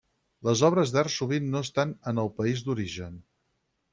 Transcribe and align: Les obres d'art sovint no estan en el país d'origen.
Les 0.45 0.61
obres 0.69 0.93
d'art 0.95 1.13
sovint 1.15 1.51
no 1.57 1.61
estan 1.67 1.93
en 2.13 2.21
el 2.23 2.31
país 2.39 2.63
d'origen. 2.69 3.23